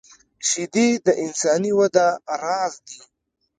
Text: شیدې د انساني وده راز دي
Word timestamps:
شیدې 0.47 0.87
د 1.05 1.07
انساني 1.23 1.71
وده 1.79 2.07
راز 2.43 2.73
دي 2.87 2.99